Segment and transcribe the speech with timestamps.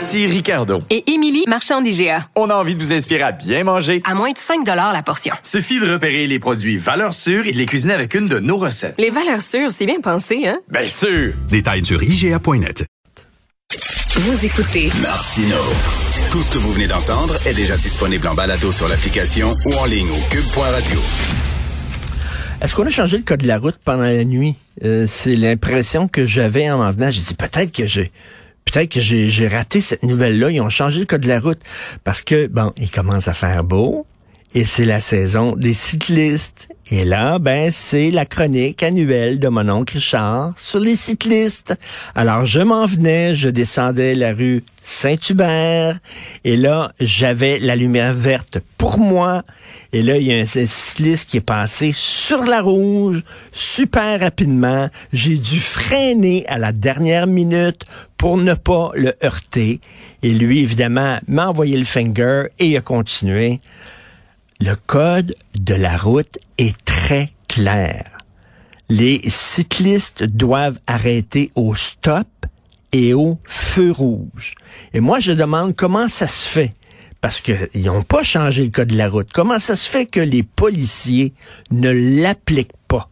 [0.00, 0.82] Ici Ricardo.
[0.88, 2.26] Et Émilie, marchand d'IGA.
[2.34, 4.00] On a envie de vous inspirer à bien manger.
[4.06, 5.34] À moins de 5 la portion.
[5.42, 8.56] Suffit de repérer les produits valeurs sûres et de les cuisiner avec une de nos
[8.56, 8.94] recettes.
[8.96, 10.58] Les valeurs sûres, c'est bien pensé, hein?
[10.70, 11.34] Bien sûr!
[11.50, 12.86] Détails sur IGA.net.
[14.16, 15.56] Vous écoutez Martino.
[16.30, 19.84] Tout ce que vous venez d'entendre est déjà disponible en balado sur l'application ou en
[19.84, 20.98] ligne au cube.radio.
[22.62, 24.54] Est-ce qu'on a changé le code de la route pendant la nuit?
[24.82, 27.10] Euh, c'est l'impression que j'avais en m'en venant.
[27.10, 28.12] J'ai dit peut-être que j'ai
[28.70, 30.50] peut-être que j'ai raté cette nouvelle-là.
[30.50, 31.60] Ils ont changé le code de la route
[32.04, 34.06] parce que, bon, il commence à faire beau
[34.54, 36.68] et c'est la saison des cyclistes.
[36.92, 41.74] Et là, ben, c'est la chronique annuelle de mon oncle Richard sur les cyclistes.
[42.16, 46.00] Alors, je m'en venais, je descendais la rue Saint-Hubert,
[46.42, 49.44] et là, j'avais la lumière verte pour moi.
[49.92, 54.88] Et là, il y a un cycliste qui est passé sur la rouge super rapidement.
[55.12, 57.84] J'ai dû freiner à la dernière minute
[58.16, 59.80] pour ne pas le heurter.
[60.24, 63.60] Et lui, évidemment, m'a envoyé le finger et il a continué.
[64.62, 68.18] Le code de la route est très clair.
[68.90, 72.26] Les cyclistes doivent arrêter au stop
[72.92, 74.54] et au feu rouge.
[74.92, 76.74] Et moi, je demande comment ça se fait.
[77.22, 79.30] Parce qu'ils n'ont pas changé le code de la route.
[79.32, 81.32] Comment ça se fait que les policiers
[81.70, 83.08] ne l'appliquent pas?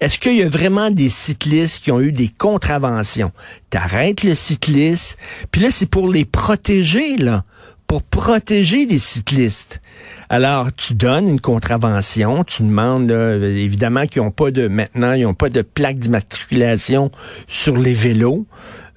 [0.00, 3.30] Est-ce qu'il y a vraiment des cyclistes qui ont eu des contraventions?
[3.70, 5.18] T'arrêtes le cycliste,
[5.52, 7.44] puis là, c'est pour les protéger, là
[7.86, 9.80] pour protéger les cyclistes.
[10.28, 15.34] Alors, tu donnes une contravention, tu demandes, évidemment, qu'ils n'ont pas de, maintenant, ils n'ont
[15.34, 17.10] pas de plaque d'immatriculation
[17.46, 18.46] sur les vélos.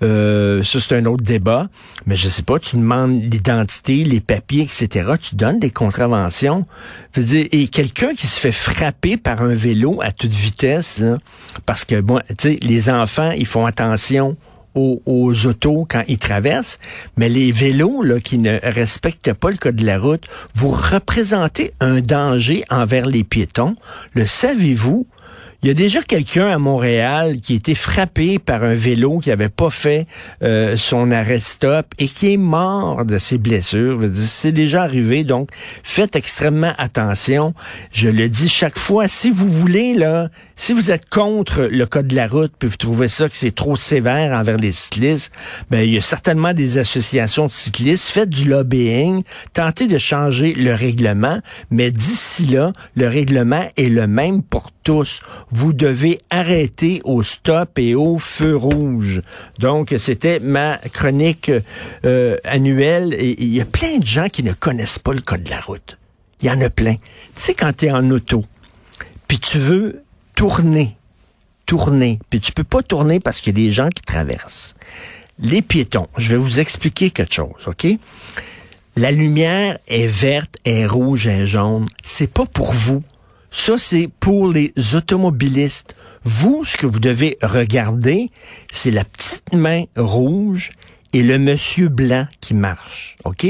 [0.04, 1.70] Euh, ça, c'est un autre débat.
[2.06, 5.14] Mais je sais pas, tu demandes l'identité, les papiers, etc.
[5.22, 6.66] Tu donnes des contraventions.
[7.16, 11.02] et quelqu'un qui se fait frapper par un vélo à toute vitesse,
[11.66, 14.38] parce que, bon, tu sais, les enfants, ils font attention
[14.78, 16.80] aux, autos quand ils traversent,
[17.18, 21.74] mais les vélos là, qui ne respectent pas le code de la route, vous représentez
[21.80, 23.76] un danger envers les piétons.
[24.14, 25.08] Le savez-vous?
[25.64, 29.30] Il y a déjà quelqu'un à Montréal qui a été frappé par un vélo qui
[29.30, 30.06] n'avait pas fait
[30.44, 34.00] euh, son arrêt stop et qui est mort de ses blessures.
[34.14, 35.50] C'est déjà arrivé, donc
[35.82, 37.56] faites extrêmement attention.
[37.92, 42.08] Je le dis chaque fois, si vous voulez, là, si vous êtes contre le code
[42.08, 45.32] de la route, puis vous trouvez ça que c'est trop sévère envers les cyclistes,
[45.70, 48.10] ben il y a certainement des associations de cyclistes.
[48.10, 49.24] Faites du lobbying,
[49.54, 55.22] tentez de changer le règlement, mais d'ici là, le règlement est le même pour tous.
[55.52, 59.22] Vous devez arrêter au stop et au feu rouge.
[59.60, 61.52] Donc, c'était ma chronique
[62.04, 63.16] euh, annuelle.
[63.20, 66.00] Il y a plein de gens qui ne connaissent pas le code de la route.
[66.42, 66.96] Il y en a plein.
[66.96, 67.02] Tu
[67.36, 68.44] sais, quand tu es en auto,
[69.28, 70.04] puis tu veux
[70.38, 70.96] tourner,
[71.66, 74.76] tourner, puis tu peux pas tourner parce qu'il y a des gens qui traversent.
[75.40, 77.88] Les piétons, je vais vous expliquer quelque chose, OK?
[78.96, 81.88] La lumière est verte, est rouge, est jaune.
[82.04, 83.04] C'est pas pour vous.
[83.50, 85.96] Ça, c'est pour les automobilistes.
[86.24, 88.30] Vous, ce que vous devez regarder,
[88.72, 90.72] c'est la petite main rouge
[91.14, 93.16] et le monsieur blanc qui marche.
[93.26, 93.48] OK?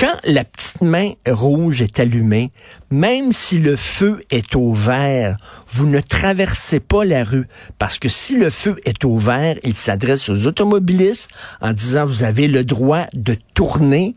[0.00, 2.52] Quand la petite main rouge est allumée,
[2.90, 5.36] même si le feu est au vert,
[5.68, 7.46] vous ne traversez pas la rue
[7.78, 11.28] parce que si le feu est au vert, il s'adresse aux automobilistes
[11.60, 14.16] en disant vous avez le droit de tourner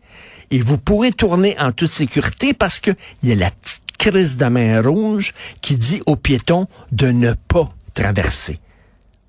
[0.50, 4.38] et vous pourrez tourner en toute sécurité parce que il y a la petite crise
[4.38, 8.58] de main rouge qui dit aux piétons de ne pas traverser.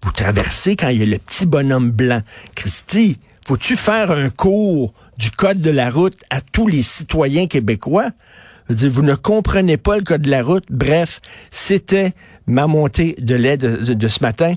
[0.03, 2.21] Vous traversez quand il y a le petit bonhomme blanc.
[2.55, 8.09] Christy, faut-tu faire un cours du code de la route à tous les citoyens québécois?
[8.67, 10.63] vous ne comprenez pas le code de la route.
[10.71, 11.21] Bref,
[11.51, 12.13] c'était
[12.47, 14.53] ma montée de lait de, ce matin.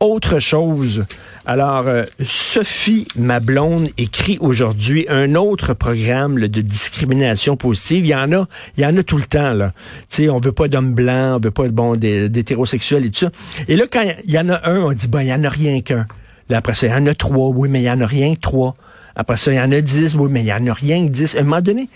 [0.00, 1.04] Autre chose.
[1.44, 8.06] Alors, euh, Sophie, ma blonde, écrit aujourd'hui un autre programme de discrimination positive.
[8.06, 8.46] Il y en a,
[8.78, 9.72] il y en a tout le temps, là.
[10.08, 13.30] Tu sais, on veut pas d'hommes blancs, on veut pas bon, d'hétérosexuels et tout ça.
[13.68, 15.50] Et là, quand il y en a un, on dit, ben, il y en a
[15.50, 16.06] rien qu'un
[16.54, 17.48] après ça, il y en a trois.
[17.48, 18.74] Oui, mais il n'y en a rien que trois.
[19.16, 20.14] Après ça, il y en a dix.
[20.14, 21.34] Oui, mais il n'y en a rien que dix.
[21.34, 21.88] À un moment donné,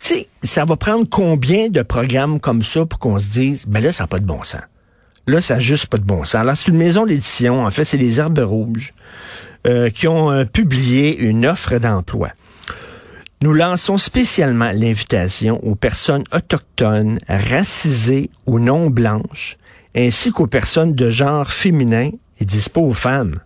[0.00, 3.82] tu sais, ça va prendre combien de programmes comme ça pour qu'on se dise, ben
[3.82, 4.62] là, ça n'a pas de bon sens.
[5.26, 6.36] Là, ça n'a juste pas de bon sens.
[6.36, 7.64] Alors, c'est une maison d'édition.
[7.64, 8.92] En fait, c'est les Herbes Rouges.
[9.66, 12.30] euh, qui ont euh, publié une offre d'emploi.
[13.42, 19.56] Nous lançons spécialement l'invitation aux personnes autochtones, racisées ou non blanches,
[19.96, 22.10] ainsi qu'aux personnes de genre féminin,
[22.40, 23.38] disent pas aux femmes,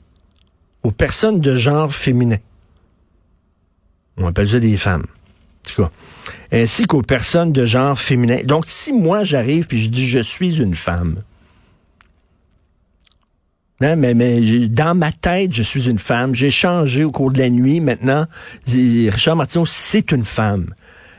[0.87, 2.39] aux personnes de genre féminin.
[4.17, 5.03] On appelle ça des femmes.
[5.03, 5.91] En tout cas.
[6.53, 8.39] Ainsi qu'aux personnes de genre féminin.
[8.45, 11.23] Donc, si moi j'arrive puis je dis je suis une femme,
[13.81, 16.35] non, mais, mais dans ma tête, je suis une femme.
[16.35, 17.81] J'ai changé au cours de la nuit.
[17.81, 18.25] Maintenant,
[18.67, 20.73] Richard Martineau, c'est une femme.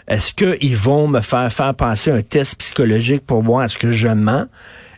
[0.07, 4.07] Est-ce qu'ils vont me faire faire passer un test psychologique pour voir est-ce que je
[4.07, 4.47] mens?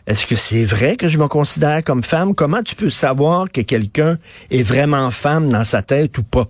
[0.06, 2.34] Est-ce que c'est vrai que je me considère comme femme?
[2.34, 4.18] Comment tu peux savoir que quelqu'un
[4.50, 6.48] est vraiment femme dans sa tête ou pas?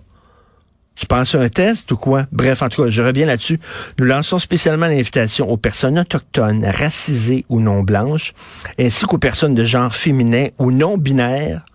[0.95, 2.27] Tu penses à un test ou quoi?
[2.31, 3.59] Bref, en tout cas, je reviens là-dessus.
[3.97, 8.33] Nous lançons spécialement l'invitation aux personnes autochtones, racisées ou non blanches,
[8.79, 11.65] ainsi qu'aux personnes de genre féminin ou non binaire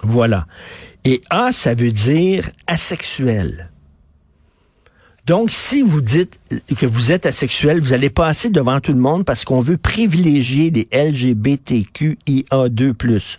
[0.02, 0.46] Voilà.
[1.04, 3.70] Et A, ça veut dire asexuel.
[5.26, 6.40] Donc, si vous dites
[6.76, 10.70] que vous êtes asexuel, vous allez passer devant tout le monde parce qu'on veut privilégier
[10.70, 13.38] les LGBTQIA2+.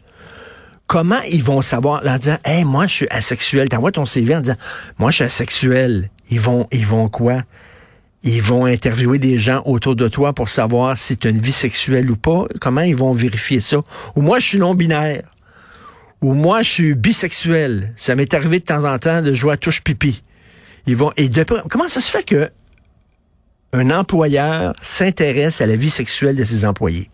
[0.87, 3.67] Comment ils vont savoir en disant, hey, moi, je suis asexuel.
[3.67, 4.55] T'envoies ton CV en disant,
[4.97, 6.09] moi, je suis asexuel.
[6.29, 7.43] Ils vont, ils vont quoi?
[8.23, 11.51] Ils vont interviewer des gens autour de toi pour savoir si tu as une vie
[11.51, 12.45] sexuelle ou pas.
[12.61, 13.79] Comment ils vont vérifier ça?
[14.15, 15.23] Ou moi, je suis non-binaire.
[16.23, 17.93] Ou moi, je suis bisexuel.
[17.97, 20.23] Ça m'est arrivé de temps en temps de jouer à touche pipi.
[20.87, 22.49] Ils vont et de, comment ça se fait que
[23.73, 27.09] un employeur s'intéresse à la vie sexuelle de ses employés?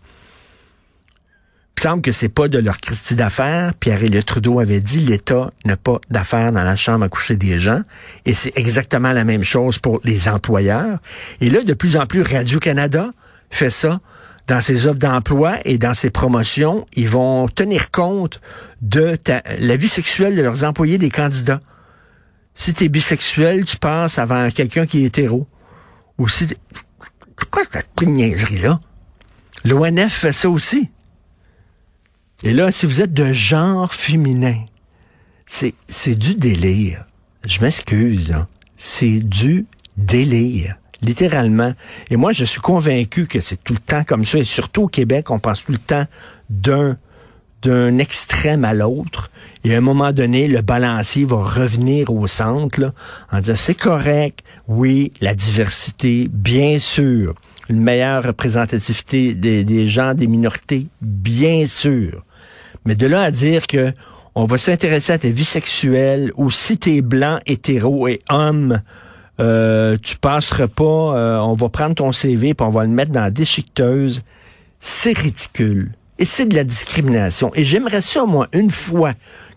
[1.76, 3.74] Il semble que c'est pas de leur Christie d'affaires.
[3.74, 7.80] Pierre-Éliott Trudeau avait dit l'État n'a pas d'affaires dans la chambre à coucher des gens.
[8.26, 10.98] Et c'est exactement la même chose pour les employeurs.
[11.40, 13.10] Et là, de plus en plus, Radio-Canada
[13.50, 13.98] fait ça
[14.50, 16.84] dans ses offres d'emploi et dans ses promotions.
[16.96, 18.40] Ils vont tenir compte
[18.82, 19.16] de
[19.60, 21.60] la vie sexuelle de leurs employés, des candidats.
[22.56, 25.46] Si tu es bisexuel, tu passes avant quelqu'un qui est hétéro.
[26.18, 26.48] Ou si
[27.52, 28.80] Quoi cette niaiserie-là?
[29.64, 30.90] L'ONF fait ça aussi.
[32.42, 34.64] Et là, si vous êtes de genre féminin,
[35.46, 37.04] c'est, c'est du délire.
[37.46, 38.34] Je m'excuse,
[38.76, 40.79] C'est du délire.
[41.02, 41.72] Littéralement.
[42.10, 44.38] Et moi, je suis convaincu que c'est tout le temps comme ça.
[44.38, 46.06] Et surtout au Québec, on passe tout le temps
[46.50, 46.96] d'un
[47.62, 49.30] d'un extrême à l'autre.
[49.64, 52.92] Et à un moment donné, le balancier va revenir au centre là,
[53.30, 57.34] en disant c'est correct, oui, la diversité, bien sûr,
[57.68, 62.24] une meilleure représentativité des, gens, des minorités, bien sûr.
[62.86, 63.92] Mais de là à dire que
[64.34, 68.80] on va s'intéresser à ta vie sexuelle ou si t'es blanc, hétéro et homme,
[69.40, 73.12] euh, tu passeras pas, euh, on va prendre ton CV et on va le mettre
[73.12, 74.22] dans la déchiqueteuse.
[74.80, 75.92] C'est ridicule.
[76.18, 77.50] Et c'est de la discrimination.
[77.54, 79.12] Et j'aimerais ça, moi, une fois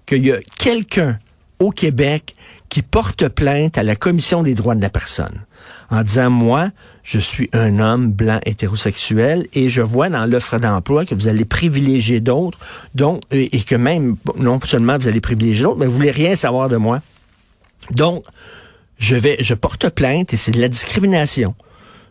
[0.06, 1.20] qu'il y a quelqu'un
[1.60, 2.36] au Québec
[2.70, 5.46] qui porte plainte à la Commission des droits de la personne
[5.90, 6.70] en disant, moi,
[7.04, 11.46] je suis un homme blanc hétérosexuel et je vois dans l'offre d'emploi que vous allez
[11.46, 12.58] privilégier d'autres,
[12.96, 16.70] donc, et, que même, non seulement vous allez privilégier d'autres, mais vous voulez rien savoir
[16.70, 17.02] de moi.
[17.92, 18.24] Donc,
[19.04, 21.56] je vais, je porte plainte et c'est de la discrimination.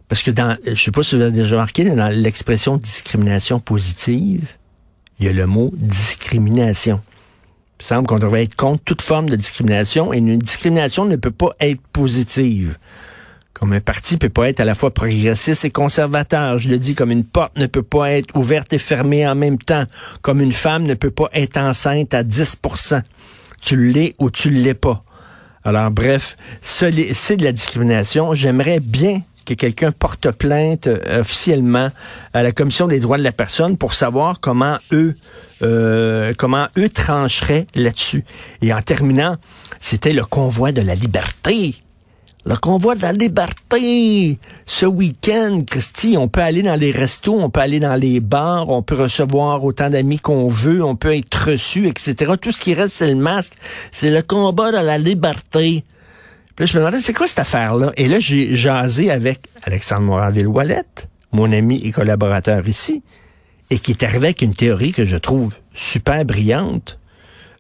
[0.09, 4.47] Parce que dans, je sais pas si vous avez déjà remarqué, dans l'expression discrimination positive,
[5.19, 7.01] il y a le mot discrimination.
[7.81, 11.31] Il semble qu'on devrait être contre toute forme de discrimination et une discrimination ne peut
[11.31, 12.77] pas être positive.
[13.55, 16.59] Comme un parti peut pas être à la fois progressiste et conservateur.
[16.59, 19.59] Je le dis, comme une porte ne peut pas être ouverte et fermée en même
[19.59, 19.85] temps.
[20.21, 23.01] Comme une femme ne peut pas être enceinte à 10%
[23.63, 25.05] Tu l'es ou tu l'es pas.
[25.65, 28.35] Alors bref, c'est de la discrimination.
[28.35, 31.91] J'aimerais bien que quelqu'un porte plainte euh, officiellement
[32.33, 35.15] à la Commission des droits de la personne pour savoir comment eux
[35.63, 38.25] euh, comment eux trancheraient là-dessus.
[38.63, 39.37] Et en terminant,
[39.81, 41.77] c'était le convoi de la liberté.
[42.45, 44.37] Le convoi de la liberté.
[44.67, 48.69] Ce week-end, Christy, on peut aller dans les restos, on peut aller dans les bars,
[48.69, 52.33] on peut recevoir autant d'amis qu'on veut, on peut être reçu, etc.
[52.41, 53.53] Tout ce qui reste, c'est le masque.
[53.93, 55.85] C'est le combat de la liberté.
[56.57, 57.93] Puis là, je me demandais, c'est quoi cette affaire-là?
[57.97, 60.85] Et là, j'ai jasé avec Alexandre Moraville-Wallet,
[61.31, 63.05] mon ami et collaborateur ici,
[63.71, 66.99] et qui est arrivé avec une théorie que je trouve super brillante.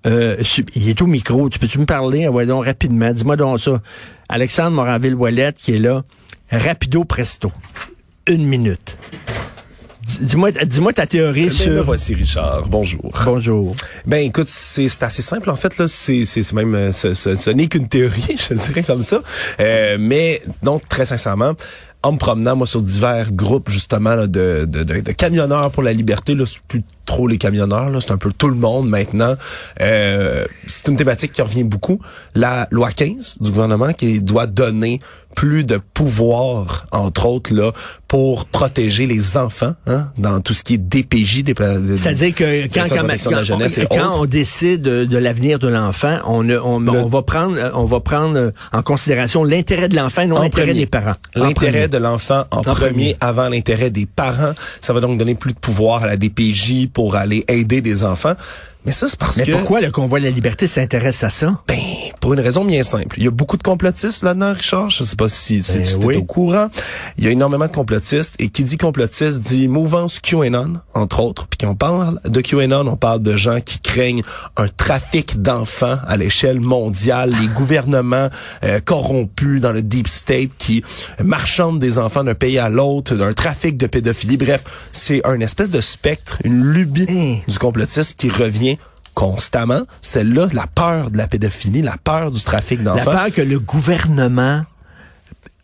[0.06, 0.36] Euh,
[0.74, 1.48] il est au micro.
[1.48, 2.26] Tu peux-tu me parler?
[2.26, 3.12] Ah donc rapidement.
[3.12, 3.80] Dis-moi donc ça.
[4.28, 6.02] Alexandre Moraville-Wallet qui est là.
[6.50, 7.50] Rapido presto.
[8.26, 8.96] Une minute.
[10.20, 11.84] Dis-moi dis ta théorie ben, sur...
[11.84, 12.66] voici Richard.
[12.68, 13.12] Bonjour.
[13.24, 13.76] Bonjour.
[14.04, 15.86] Ben écoute, c'est assez simple en fait là.
[15.86, 19.22] C'est même euh, ce, ce, ce n'est qu'une théorie, je le dirais comme ça.
[19.60, 21.52] Euh, mais donc très sincèrement,
[22.02, 25.82] en me promenant, moi, sur divers groupes, justement, là, de, de, de, de camionneurs pour
[25.82, 26.82] la liberté, là, c'est plus
[27.12, 29.34] trop les camionneurs, là, c'est un peu tout le monde maintenant.
[29.82, 32.00] Euh, c'est une thématique qui revient beaucoup.
[32.34, 34.98] La loi 15 du gouvernement qui doit donner
[35.34, 37.72] plus de pouvoir, entre autres, là,
[38.06, 41.42] pour protéger les enfants hein, dans tout ce qui est DPJ.
[41.42, 41.54] Des,
[41.96, 47.06] C'est-à-dire que quand, quand, quand, quand on décide de, l'avenir de l'enfant, on, on, on,
[47.06, 51.14] va prendre, on va prendre en considération l'intérêt de l'enfant, non l'intérêt des parents.
[51.34, 54.52] L'intérêt de l'enfant en, en premier, premier, avant l'intérêt des parents.
[54.80, 58.34] Ça va donc donner plus de pouvoir à la DPJ pour aller aider des enfants.
[58.84, 59.52] Mais ça, c'est parce Mais que...
[59.52, 61.60] pourquoi le convoi de la liberté s'intéresse à ça?
[61.68, 61.76] Ben,
[62.20, 63.16] pour une raison bien simple.
[63.18, 64.90] Il y a beaucoup de complotistes là-dedans, Richard.
[64.90, 66.14] Je sais pas si, si Ben tu oui.
[66.14, 66.68] es au courant.
[67.16, 68.34] Il y a énormément de complotistes.
[68.40, 71.46] Et qui dit complotiste dit mouvance QAnon, entre autres.
[71.46, 74.22] Puis quand on parle de QAnon, on parle de gens qui craignent
[74.56, 78.28] un trafic d'enfants à l'échelle mondiale, les gouvernements
[78.64, 80.82] euh, corrompus dans le deep state qui
[81.22, 84.36] marchandent des enfants d'un pays à l'autre, un trafic de pédophilie.
[84.36, 87.38] Bref, c'est un espèce de spectre, une lubie Hein.
[87.48, 88.71] du complotisme qui revient
[89.14, 93.12] constamment, celle-là, la peur de la pédophilie, la peur du trafic La d'enfants.
[93.12, 94.64] peur que le gouvernement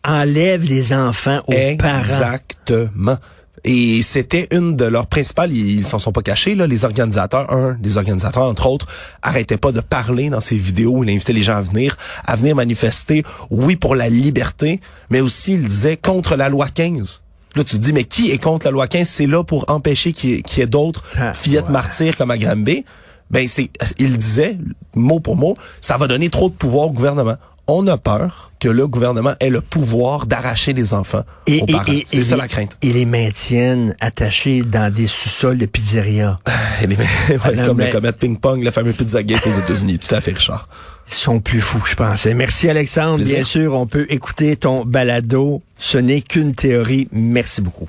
[0.03, 1.99] enlève les enfants aux parents.
[1.99, 3.17] Exactement.
[3.65, 7.73] Et c'était une de leurs principales, ils s'en sont pas cachés, là, les organisateurs, un
[7.73, 8.85] des organisateurs, entre autres,
[9.21, 12.55] arrêtait pas de parler dans ses vidéos, il invitait les gens à venir, à venir
[12.55, 14.79] manifester, oui, pour la liberté,
[15.09, 17.21] mais aussi, il disait contre la loi 15.
[17.55, 19.05] Là, tu te dis, mais qui est contre la loi 15?
[19.09, 21.71] C'est là pour empêcher qu'il y ait, d'autres Ah, fillettes ouais.
[21.73, 22.85] martyrs comme à Granby.
[23.31, 23.69] Ben, c'est,
[23.99, 24.57] il disait,
[24.95, 27.35] mot pour mot, ça va donner trop de pouvoir au gouvernement.
[27.67, 31.71] On a peur que le gouvernement ait le pouvoir d'arracher les enfants Et, aux et-
[31.71, 31.91] parents.
[31.91, 32.75] et- C'est ça les- la crainte.
[32.81, 36.39] Et les maintiennent attachés dans des sous-sols de pizzeria.
[36.81, 37.05] Et les- ouais,
[37.43, 39.99] Ah, comme mais- le comète ping-pong, le fameux Pizzagate aux États-Unis.
[39.99, 40.67] Tout à fait, Richard.
[41.07, 42.33] Ils sont plus fous que je pensais.
[42.33, 43.17] Merci Alexandre.
[43.17, 43.35] Plaisir.
[43.37, 45.61] Bien sûr, on peut écouter ton balado.
[45.77, 47.07] Ce n'est qu'une théorie.
[47.11, 47.87] Merci beaucoup.